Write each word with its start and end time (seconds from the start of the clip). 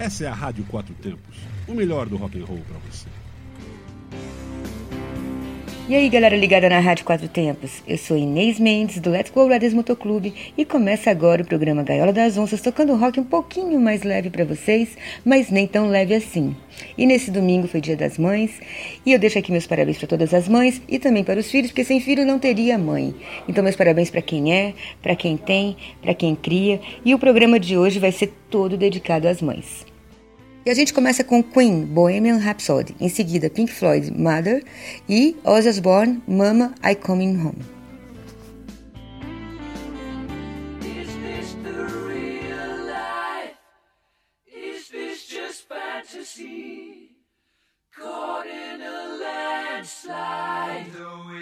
Essa 0.00 0.24
é 0.24 0.28
a 0.28 0.32
Rádio 0.32 0.64
Quatro 0.64 0.94
Tempos, 0.94 1.36
o 1.68 1.74
melhor 1.74 2.08
do 2.08 2.16
rock 2.16 2.40
and 2.40 2.46
roll 2.46 2.60
para 2.66 2.78
você. 2.90 3.06
E 5.90 5.94
aí, 5.94 6.08
galera 6.08 6.34
ligada 6.34 6.70
na 6.70 6.78
Rádio 6.78 7.04
Quatro 7.04 7.28
Tempos. 7.28 7.82
Eu 7.86 7.98
sou 7.98 8.16
Inês 8.16 8.58
Mendes, 8.58 8.98
do 8.98 9.10
Let's 9.10 9.30
Go 9.30 9.46
Brothers 9.46 9.74
Motoclube, 9.74 10.32
e 10.56 10.64
começa 10.64 11.10
agora 11.10 11.42
o 11.42 11.46
programa 11.46 11.82
Gaiola 11.82 12.14
das 12.14 12.38
Onças, 12.38 12.62
tocando 12.62 12.94
rock 12.94 13.20
um 13.20 13.24
pouquinho 13.24 13.78
mais 13.78 14.02
leve 14.02 14.30
para 14.30 14.42
vocês, 14.42 14.96
mas 15.22 15.50
nem 15.50 15.66
tão 15.66 15.90
leve 15.90 16.14
assim. 16.14 16.56
E 16.96 17.04
nesse 17.04 17.30
domingo 17.30 17.68
foi 17.68 17.82
Dia 17.82 17.96
das 17.96 18.16
Mães, 18.16 18.58
e 19.04 19.12
eu 19.12 19.18
deixo 19.18 19.38
aqui 19.38 19.52
meus 19.52 19.66
parabéns 19.66 19.98
para 19.98 20.06
todas 20.08 20.32
as 20.32 20.48
mães 20.48 20.80
e 20.88 20.98
também 20.98 21.24
para 21.24 21.40
os 21.40 21.50
filhos, 21.50 21.72
porque 21.72 21.84
sem 21.84 22.00
filho 22.00 22.24
não 22.24 22.38
teria 22.38 22.78
mãe. 22.78 23.14
Então, 23.46 23.62
meus 23.62 23.76
parabéns 23.76 24.10
para 24.10 24.22
quem 24.22 24.50
é, 24.50 24.72
para 25.02 25.14
quem 25.14 25.36
tem, 25.36 25.76
para 26.00 26.14
quem 26.14 26.34
cria, 26.34 26.80
e 27.04 27.14
o 27.14 27.18
programa 27.18 27.60
de 27.60 27.76
hoje 27.76 27.98
vai 27.98 28.12
ser 28.12 28.32
todo 28.48 28.78
dedicado 28.78 29.28
às 29.28 29.42
mães. 29.42 29.89
E 30.64 30.70
a 30.70 30.74
gente 30.74 30.92
começa 30.92 31.24
com 31.24 31.42
Queen, 31.42 31.86
Bohemian 31.86 32.36
Rhapsody, 32.36 32.94
em 33.00 33.08
seguida 33.08 33.48
Pink 33.48 33.72
Floyd, 33.72 34.10
Mother 34.10 34.62
e 35.08 35.34
Ozzy 35.42 35.70
Osbourne, 35.70 36.22
Mama, 36.28 36.74
I 36.84 36.94
Coming 36.94 37.38
Home. 37.38 37.80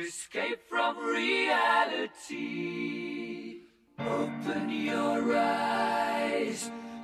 Escape 0.09 0.61
from 0.69 0.97
reality. 0.99 2.39
Open 3.99 4.71
your 4.71 5.35
eyes. 5.37 6.71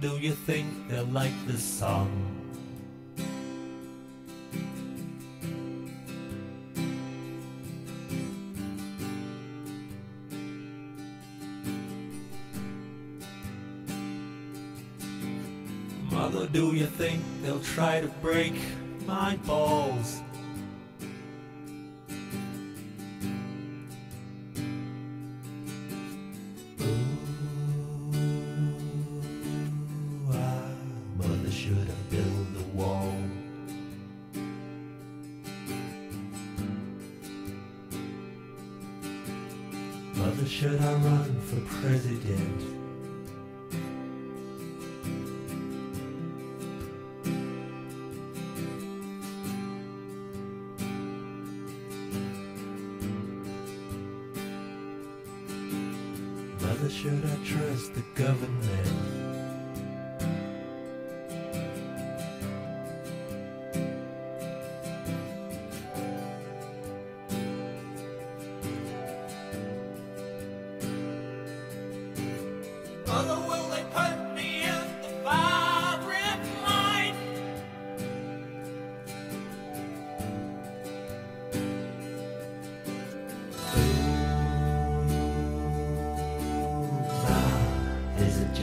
do 0.00 0.18
you 0.18 0.32
think 0.32 0.66
they'll 0.88 1.04
like 1.06 1.32
this 1.46 1.62
song? 1.62 2.10
Mother, 16.10 16.46
do 16.46 16.74
you 16.74 16.86
think 16.86 17.20
they'll 17.42 17.60
try 17.60 18.00
to 18.00 18.08
break 18.22 18.54
my 19.06 19.36
ball? 19.44 19.83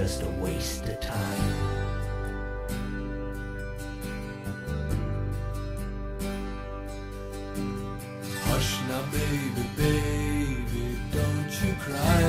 just 0.01 0.23
a 0.23 0.29
waste 0.41 0.87
of 0.89 0.99
time. 0.99 1.53
Hush 8.45 8.79
now, 8.89 9.03
baby, 9.11 9.63
baby, 9.77 10.97
don't 11.13 11.53
you 11.61 11.73
cry. 11.85 12.23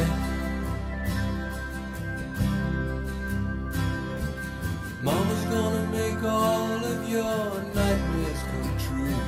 Mama's 5.02 5.44
gonna 5.46 5.86
make 5.92 6.22
all 6.24 6.84
of 6.92 7.08
your 7.08 7.62
nightmares 7.72 8.40
come 8.50 8.72
true. 8.86 9.20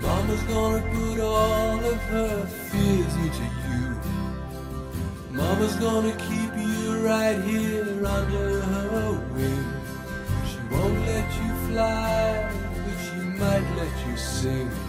Mama's 0.00 0.42
gonna 0.42 0.82
put 0.94 1.18
all 1.18 1.84
of 1.84 2.00
her 2.14 2.46
fears 2.46 3.14
into 3.24 3.46
you. 3.66 3.84
Mama's 5.32 5.74
gonna 5.76 6.14
keep 6.28 6.43
sing 14.44 14.83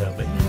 tell 0.00 0.12
me. 0.12 0.39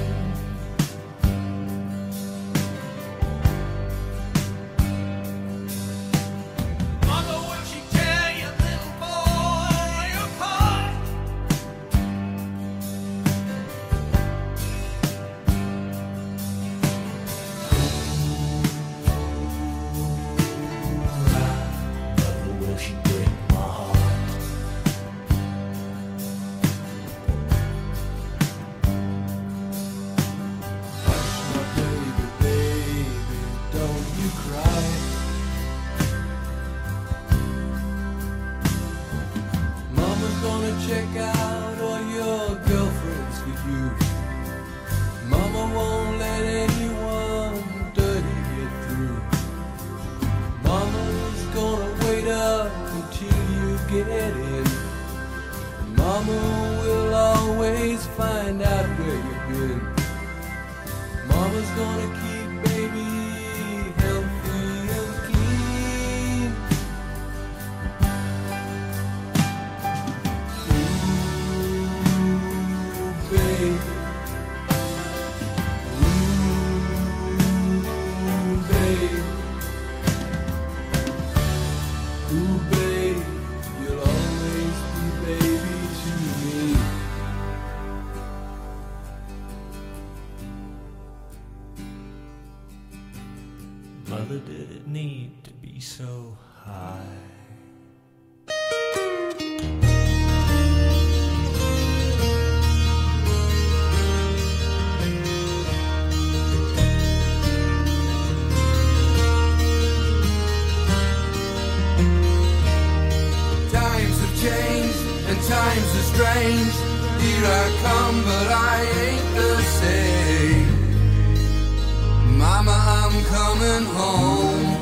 Coming 123.52 123.86
home. 123.86 124.80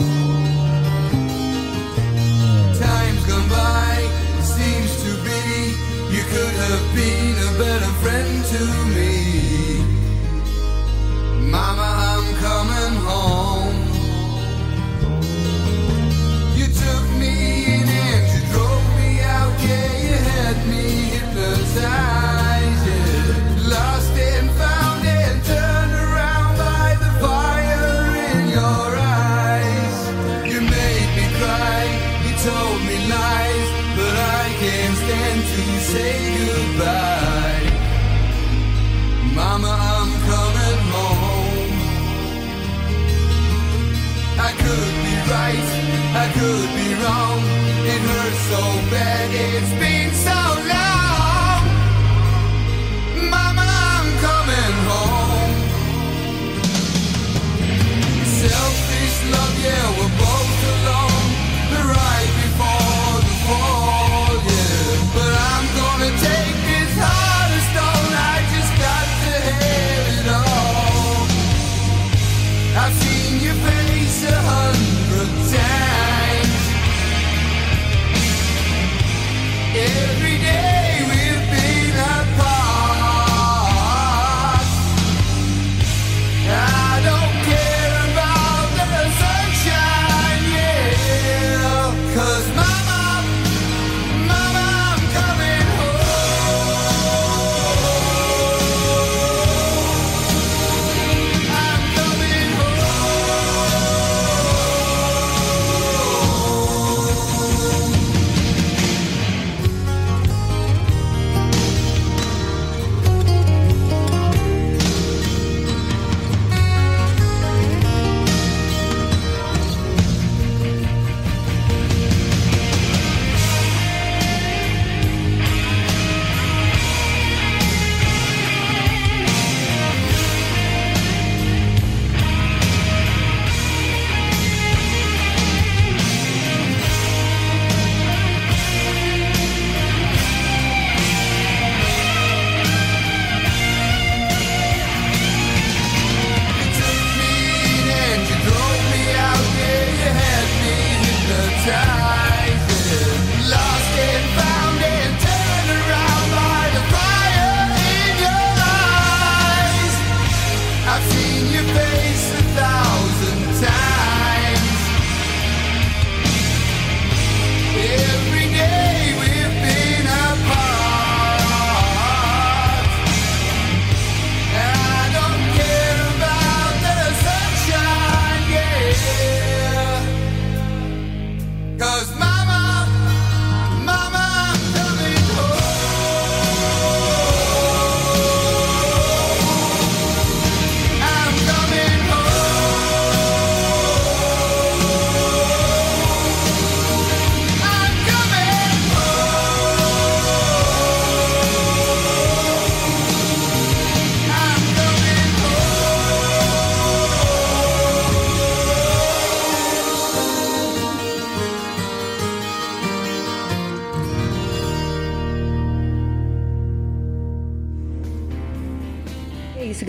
Time's 2.77 3.25
gone 3.25 3.49
by, 3.49 3.93
seems 4.43 4.91
to 5.03 5.11
be 5.25 5.41
you 6.15 6.23
could 6.33 6.55
have 6.65 6.83
been 6.93 7.35
a 7.49 7.51
better 7.63 7.91
friend 8.01 8.45
to 8.53 8.61
me. 8.95 9.13
Mama, 11.49 11.87
I'm 12.09 12.27
coming 12.45 12.78
could 46.39 46.69
be 46.81 46.89
wrong. 47.03 47.41
It 47.93 48.01
hurts 48.11 48.41
so 48.51 48.63
bad, 48.91 49.29
it's 49.33 49.73
been 49.79 49.88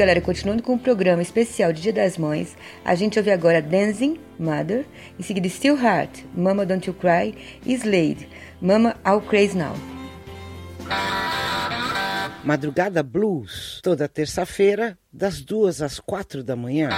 galera. 0.01 0.21
Continuando 0.23 0.63
com 0.63 0.75
o 0.75 0.79
programa 0.79 1.21
especial 1.21 1.75
de 1.75 1.83
Dia 1.83 1.93
das 1.93 2.17
Mães, 2.17 2.57
a 2.83 2.95
gente 2.95 3.19
ouve 3.19 3.31
agora 3.31 3.61
Dancing, 3.61 4.19
Mother, 4.39 4.87
em 5.19 5.23
seguida 5.23 5.47
Still 5.47 5.77
Heart, 5.77 6.25
Mama 6.35 6.65
Don't 6.65 6.89
You 6.89 6.95
Cry 6.95 7.35
e 7.67 7.75
Slade, 7.75 8.27
Mama 8.63 8.97
All 9.05 9.21
Crazy 9.21 9.59
Now. 9.59 9.75
Madrugada 12.43 13.03
Blues, 13.03 13.79
toda 13.83 14.09
terça-feira, 14.09 14.97
das 15.13 15.43
duas 15.43 15.83
às 15.83 16.01
quatro 16.01 16.43
da 16.43 16.57
manhã. 16.57 16.89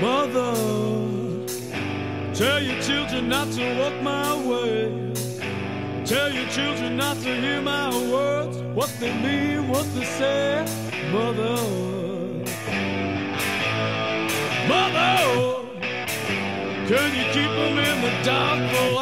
Mother, 0.00 0.54
tell 2.32 2.62
your 2.62 2.80
children 2.80 3.28
not 3.28 3.50
to 3.52 3.78
walk 3.80 4.00
my 4.00 4.34
way. 4.46 5.12
Tell 6.04 6.32
your 6.32 6.48
children 6.50 6.96
not 6.96 7.16
to 7.16 7.34
hear 7.34 7.60
my 7.60 7.90
words, 8.10 8.58
what 8.74 8.94
they 9.00 9.12
mean, 9.12 9.68
what 9.68 9.86
they 9.94 10.04
say. 10.04 10.64
Mother, 11.12 11.56
Mother, 14.68 15.68
Can 16.86 17.10
you 17.18 17.24
keep 17.34 17.50
them 17.50 17.78
in 17.78 18.00
the 18.00 18.24
dark 18.24 18.70
for 18.70 18.94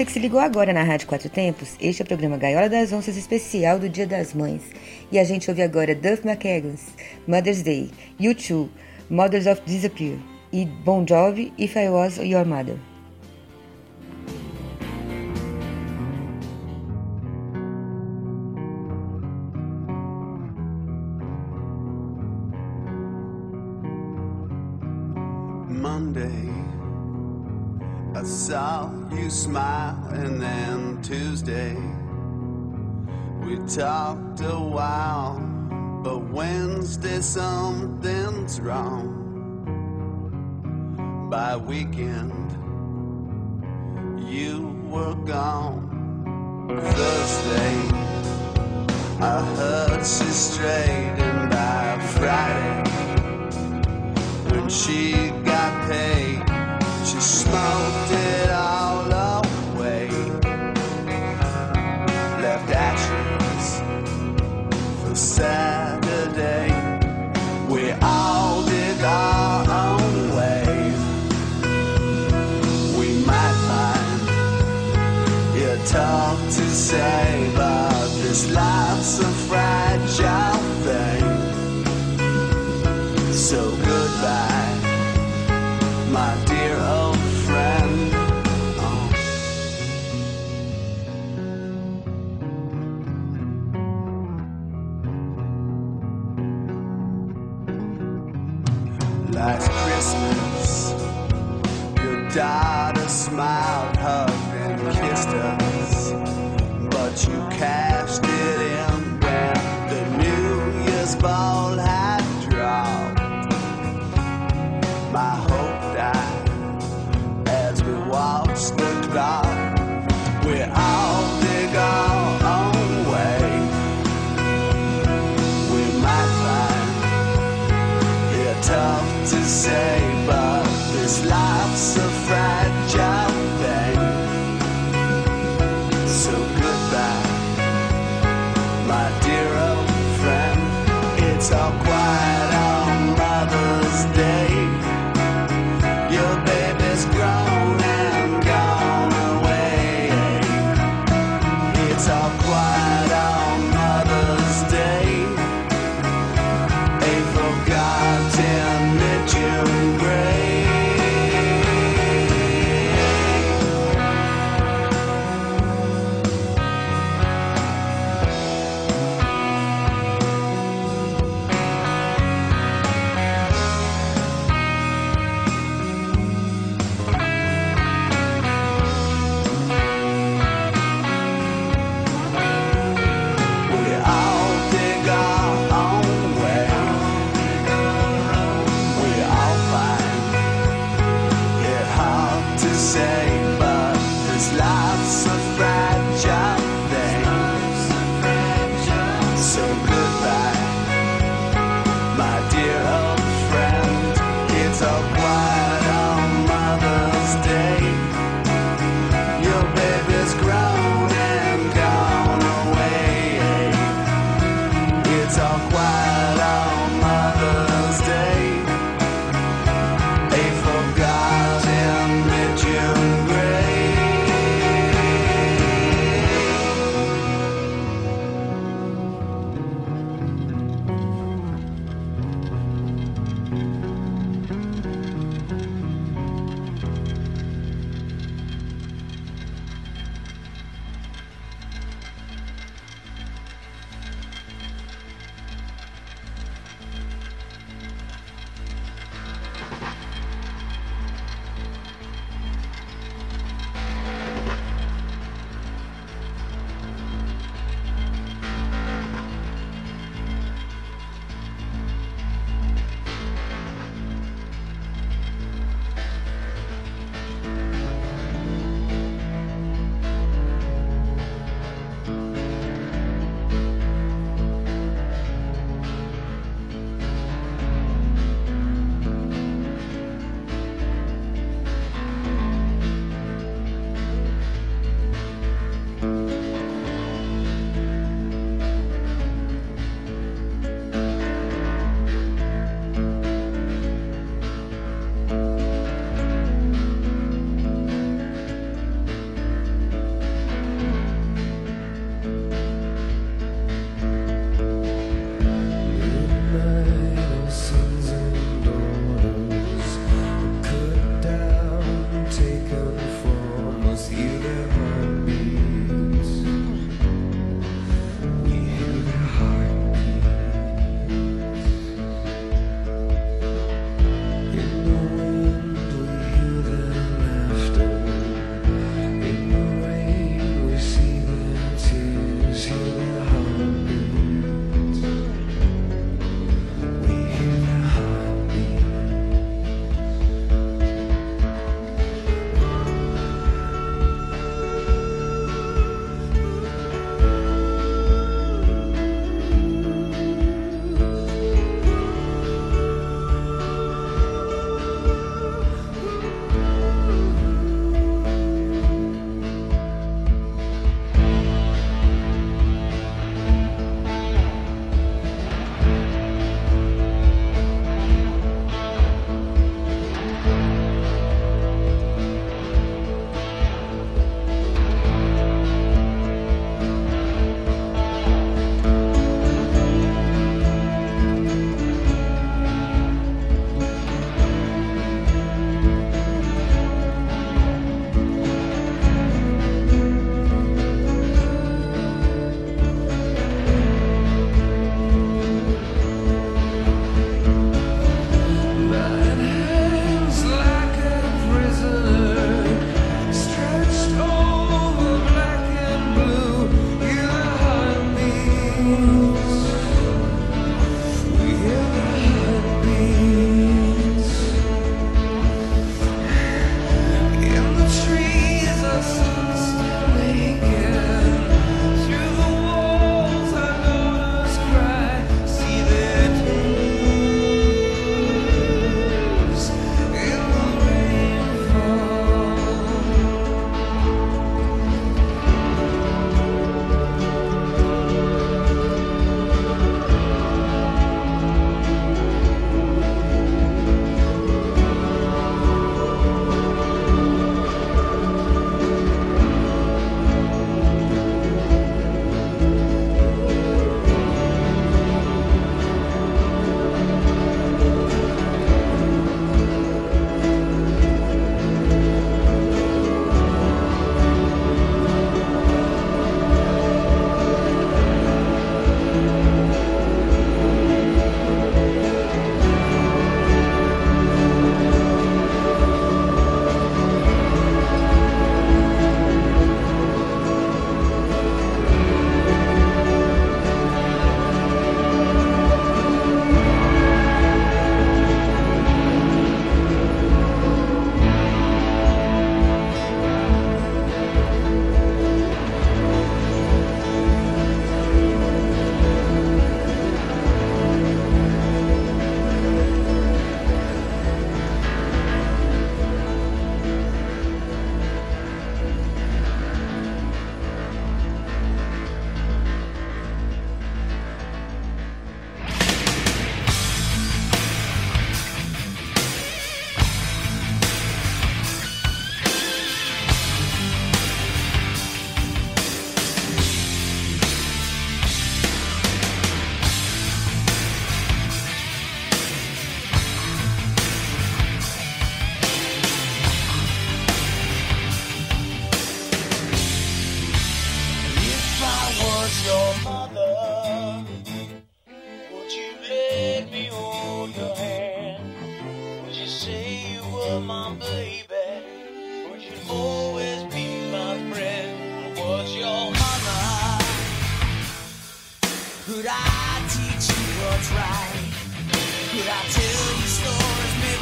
você 0.00 0.04
que 0.06 0.12
se 0.12 0.18
ligou 0.18 0.40
agora 0.40 0.72
na 0.72 0.82
Rádio 0.82 1.06
Quatro 1.06 1.28
Tempos, 1.28 1.76
este 1.78 2.00
é 2.00 2.04
o 2.04 2.08
programa 2.08 2.38
Gaiola 2.38 2.70
das 2.70 2.90
Onças 2.90 3.18
especial 3.18 3.78
do 3.78 3.86
Dia 3.86 4.06
das 4.06 4.32
Mães. 4.32 4.62
E 5.12 5.18
a 5.18 5.24
gente 5.24 5.50
ouve 5.50 5.60
agora 5.60 5.94
Duff 5.94 6.26
McKagans, 6.26 6.86
Mother's 7.28 7.60
Day, 7.60 7.90
U2, 8.18 8.70
Mothers 9.10 9.46
of 9.46 9.60
Disappear 9.66 10.16
e 10.50 10.64
Bon 10.64 11.04
Jovi, 11.06 11.52
If 11.58 11.76
I 11.76 11.90
Was 11.90 12.16
Your 12.16 12.46
Mother. 12.46 12.78
Monday, 25.68 26.48
I 28.14 28.24
saw 28.24 28.99
you 29.12 29.30
smile, 29.30 29.96
and 30.12 30.40
then 30.40 31.02
Tuesday, 31.02 31.74
we 33.44 33.56
talked 33.66 34.40
a 34.40 34.58
while, 34.58 35.40
but 36.02 36.18
Wednesday 36.30 37.20
something's 37.20 38.60
wrong. 38.60 39.16
By 41.30 41.56
weekend, 41.56 42.50
you 44.28 44.80
were 44.88 45.14
gone. 45.26 45.88
Thursday, 46.68 47.76
I 49.20 49.40
heard 49.56 50.06
she 50.06 50.30
strayed, 50.30 51.18
and 51.18 51.50
by 51.50 51.98
Friday 52.18 52.90
when 54.50 54.68
she 54.68 55.30
got 55.44 55.88
paid, 55.88 56.42
she 57.04 57.20
smoked 57.20 58.12
it 58.12 58.29
Saturday. 65.40 66.68
We 67.72 67.92
all 68.02 68.62
did 68.66 69.00
our 69.02 69.64
own 69.86 70.36
way. 70.36 70.92
We 72.98 73.08
might 73.24 73.58
find 73.70 74.20
your 75.58 75.78
talk 75.86 76.38
to 76.56 76.64
say, 76.90 77.50
but 77.56 78.08
this 78.20 78.52
life's 78.52 79.18
a 79.20 79.30
fragile 79.48 80.62
thing. 80.86 81.26
So 83.32 83.60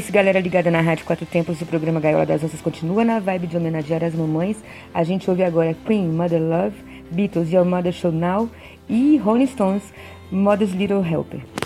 isso, 0.00 0.10
galera 0.10 0.40
ligada 0.40 0.70
na 0.70 0.80
Rádio 0.80 1.04
Quatro 1.04 1.26
Tempos, 1.26 1.60
o 1.60 1.66
programa 1.66 2.00
Gaiola 2.00 2.24
das 2.24 2.42
Onças 2.42 2.62
continua 2.62 3.04
na 3.04 3.20
vibe 3.20 3.46
de 3.46 3.56
homenagear 3.58 4.02
as 4.02 4.14
mamães. 4.14 4.56
A 4.94 5.04
gente 5.04 5.28
ouve 5.28 5.42
agora 5.42 5.76
Queen, 5.84 6.08
Mother 6.08 6.40
Love, 6.40 6.74
Beatles, 7.10 7.52
Your 7.52 7.66
Mother 7.66 7.92
Show 7.92 8.10
Now 8.10 8.48
e 8.88 9.18
Rolling 9.18 9.46
Stones, 9.46 9.82
Mother's 10.32 10.72
Little 10.72 11.02
Helper. 11.02 11.59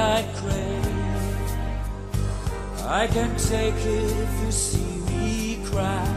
I 0.00 0.22
crave. 0.38 0.86
I 2.86 3.06
can 3.06 3.30
take 3.36 3.80
it 3.98 4.10
if 4.24 4.32
you 4.42 4.50
see 4.50 4.92
me 5.10 5.62
cry. 5.66 6.08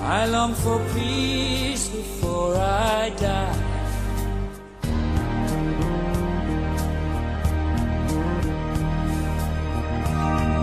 I 0.00 0.26
long 0.26 0.54
for 0.54 0.78
peace 0.94 1.88
before 1.88 2.56
I 2.56 3.10
die. 3.10 3.62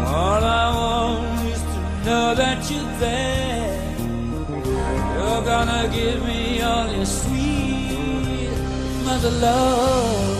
All 0.05 0.43
I 0.43 0.65
want 0.79 1.47
is 1.53 1.61
to 1.73 1.79
know 2.05 2.35
that 2.35 2.59
you're 2.69 2.93
there. 3.05 3.73
You're 5.15 5.43
gonna 5.51 5.83
give 5.97 6.19
me 6.25 6.61
all 6.61 6.87
your 6.91 7.05
sweet 7.05 8.51
mother 9.05 9.31
love. 9.31 10.32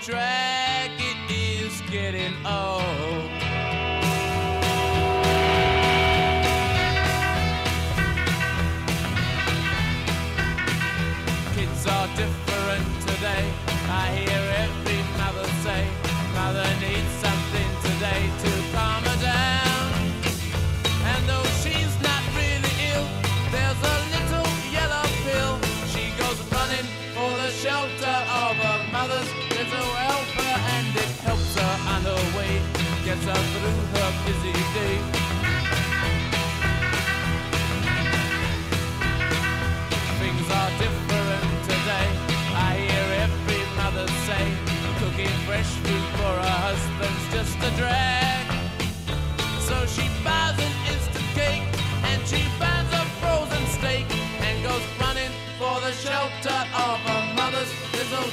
track. 0.00 0.49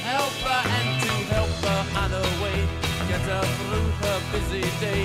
help 0.08 0.32
her 0.48 0.62
and 0.76 1.02
to 1.02 1.12
help 1.34 1.52
her 1.68 1.80
on 2.00 2.10
her 2.16 2.30
way, 2.42 2.58
get 3.08 3.20
her 3.30 3.44
through 3.56 3.88
her 4.02 4.18
busy 4.32 4.64
day. 4.80 5.04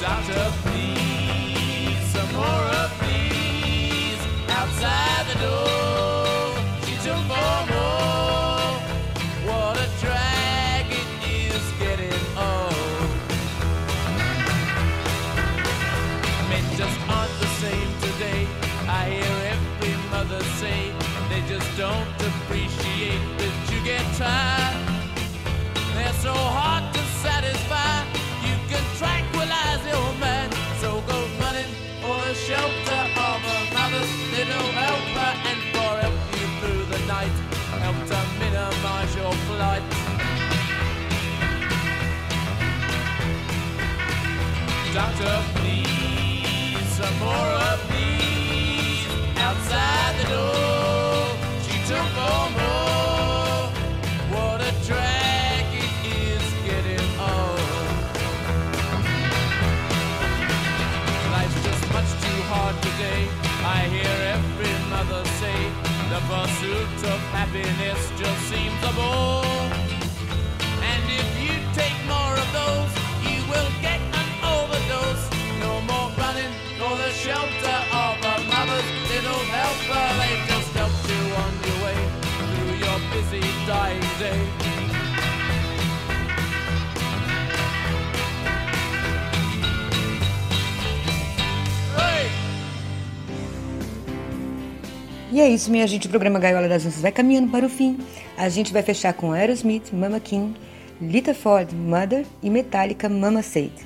Doctor, 0.00 0.44
please, 0.64 2.02
some 2.14 2.32
more 2.34 2.66
of 2.82 2.90
these 3.04 4.22
outside 4.58 5.24
the 5.30 5.38
door. 5.46 6.26
She 6.86 6.94
took 7.06 7.22
four 7.30 7.58
more. 7.72 8.70
What 9.48 9.76
a 9.86 9.88
drag 10.02 10.86
it 11.02 11.10
is 11.46 11.64
getting 11.82 12.24
old. 12.50 13.10
Men 16.50 16.64
just 16.80 16.98
aren't 17.08 17.34
the 17.44 17.50
same 17.62 17.90
today. 18.06 18.42
I 18.88 19.10
hear 19.10 19.35
say 20.60 20.90
they 21.28 21.42
just 21.46 21.68
don't 21.76 22.08
appreciate 22.16 23.20
that 23.36 23.56
you 23.68 23.78
get 23.84 24.04
tired. 24.16 24.76
They're 25.92 26.18
so 26.24 26.32
hard 26.32 26.84
to 26.94 27.02
satisfy. 27.20 27.92
You 28.40 28.56
can 28.70 28.84
tranquilize 28.96 29.84
your 29.84 30.08
mind. 30.16 30.54
So 30.80 31.04
go 31.12 31.18
running 31.42 31.72
for 32.00 32.16
the 32.24 32.34
shelter 32.34 33.02
of 33.28 33.40
another's 33.56 34.12
little 34.32 34.68
helper 34.80 35.30
and 35.50 35.60
for 35.72 35.92
help 36.00 36.18
you 36.40 36.46
through 36.60 36.84
the 36.94 37.00
night. 37.04 37.36
Help 37.84 37.98
to 38.12 38.18
minimize 38.40 39.12
your 39.14 39.34
plight. 39.46 39.84
Doctor. 44.94 45.55
pursuit 66.66 67.10
of 67.10 67.20
happiness 67.30 68.10
just 68.18 68.40
seems 68.48 68.82
a 68.82 68.92
bore. 68.94 69.75
E 95.36 95.40
é 95.42 95.50
isso, 95.50 95.70
minha 95.70 95.86
gente. 95.86 96.06
O 96.06 96.08
programa 96.08 96.38
Gaiola 96.38 96.66
das 96.66 96.84
Danças 96.84 97.02
vai 97.02 97.12
caminhando 97.12 97.50
para 97.50 97.66
o 97.66 97.68
fim. 97.68 97.98
A 98.38 98.48
gente 98.48 98.72
vai 98.72 98.82
fechar 98.82 99.12
com 99.12 99.32
Aerosmith, 99.32 99.92
Mama 99.92 100.18
King, 100.18 100.58
Lita 100.98 101.34
Ford, 101.34 101.74
Mother 101.74 102.24
e 102.42 102.48
Metallica, 102.48 103.06
Mama 103.06 103.42
Said. 103.42 103.85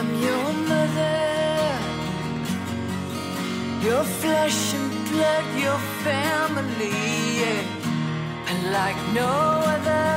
am 0.00 0.10
your 0.28 0.48
mother. 0.72 1.18
Your 3.88 4.04
flesh 4.20 4.60
and 4.78 4.90
blood, 5.10 5.46
your 5.66 5.80
family, 6.06 7.00
yeah. 7.40 8.50
and 8.50 8.60
like 8.78 9.00
no 9.20 9.32
other. 9.74 10.08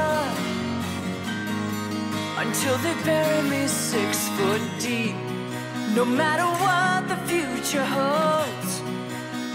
Until 2.44 2.76
they 2.84 2.96
bury 3.10 3.42
me 3.54 3.68
six 3.68 4.10
foot 4.36 4.64
deep. 4.80 5.18
No 5.98 6.06
matter 6.22 6.48
what 6.64 7.00
the 7.12 7.20
future 7.30 7.88
holds, 7.98 8.72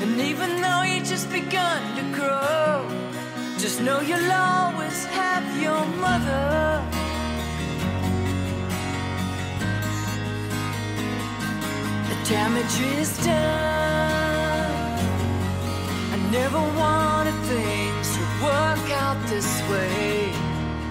and 0.03 0.14
even 0.31 0.51
though 0.62 0.83
you 0.91 0.99
just 1.12 1.26
begun 1.41 1.81
to 1.99 2.05
grow, 2.18 2.72
just 3.62 3.81
know 3.81 4.01
you'll 4.09 4.33
always 4.33 4.99
have 5.20 5.45
your 5.64 5.83
mother. 6.05 6.97
Damage 12.29 12.81
is 13.01 13.16
done. 13.24 14.99
I 16.12 16.18
never 16.31 16.61
wanted 16.76 17.39
things 17.49 18.07
to 18.16 18.22
work 18.45 18.87
out 19.03 19.16
this 19.29 19.51
way. 19.70 20.31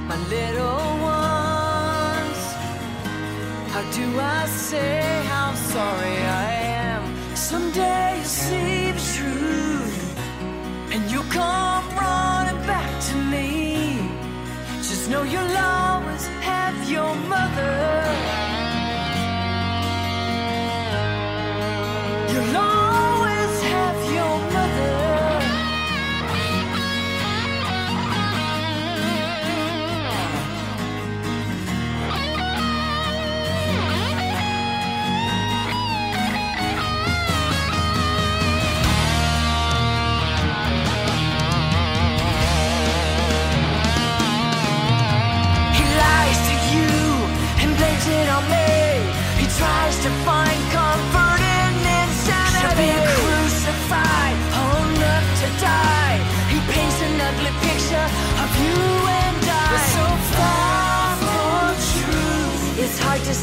My 0.07 0.17
little 0.35 0.87
ones, 1.21 2.41
how 3.71 3.83
do 3.91 4.19
I 4.19 4.47
say 4.47 4.99
how 5.27 5.53
sorry 5.53 6.17
I 6.43 6.51
am? 6.85 7.03
Someday 7.35 8.15
you'll 8.15 8.25
see 8.25 8.91
the 8.97 9.03
truth, 9.15 10.19
and 10.91 11.11
you'll 11.11 11.31
come 11.41 11.85
running 12.01 12.61
back 12.65 12.89
to 13.09 13.15
me. 13.15 14.09
Just 14.77 15.07
know 15.11 15.21
you'll 15.21 15.57
always 15.57 16.25
have 16.49 16.89
your 16.89 17.13
mother. 17.29 18.56
You'll 22.37 22.55
always 22.55 22.66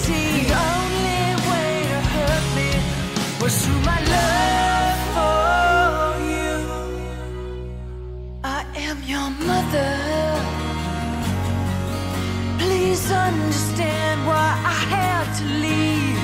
The 0.03 0.12
only 0.70 1.24
way 1.51 1.72
to 1.90 1.99
hurt 2.12 2.47
me 2.59 2.70
was 3.40 3.55
through 3.64 3.82
my 3.92 4.01
love 4.14 4.99
for 5.16 6.18
you. 6.30 6.53
I 8.42 8.61
am 8.76 8.99
your 9.07 9.30
mother. 9.51 9.95
Please 12.59 13.11
understand 13.11 14.26
why 14.26 14.49
I 14.74 14.78
had 14.95 15.24
to 15.38 15.45
leave. 15.64 16.20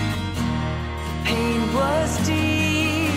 Pain 1.24 1.60
was 1.72 2.10
deep. 2.26 3.14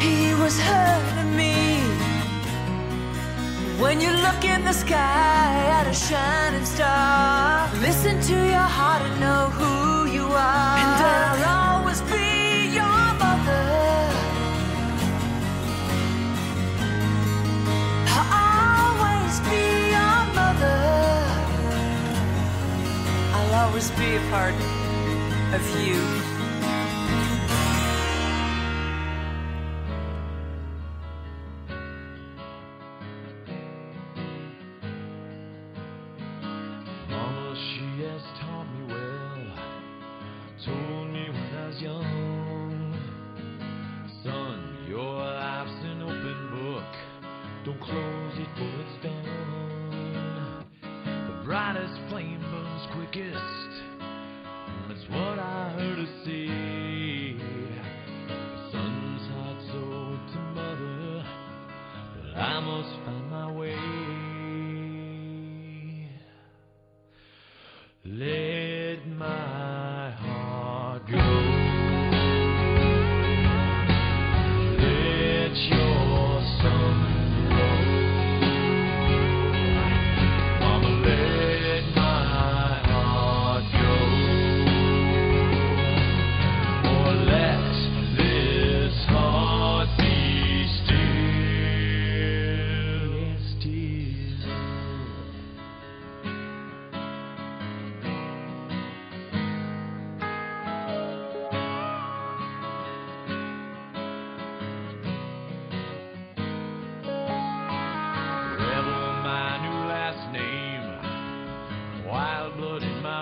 He 0.00 0.34
was 0.40 0.56
me. 0.58 1.11
When 3.82 4.00
you 4.00 4.12
look 4.12 4.44
in 4.44 4.64
the 4.64 4.72
sky 4.72 5.66
at 5.78 5.88
a 5.88 5.92
shining 5.92 6.64
star, 6.64 7.68
listen 7.80 8.20
to 8.30 8.36
your 8.54 8.68
heart 8.78 9.02
and 9.02 9.18
know 9.18 9.50
who 9.58 10.08
you 10.08 10.22
are. 10.22 10.78
And 10.82 10.92
I'll 11.10 11.80
always 11.80 12.00
be 12.02 12.76
your 12.78 13.02
mother. 13.24 13.66
I'll 18.16 18.30
always 18.86 19.40
be 19.50 19.64
your 19.96 20.18
mother. 20.38 20.80
I'll 23.34 23.66
always 23.66 23.90
be 23.90 24.14
a 24.14 24.22
part 24.30 24.54
of 25.56 25.62
you. 25.84 26.31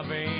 my 0.03 0.09
veins. 0.09 0.40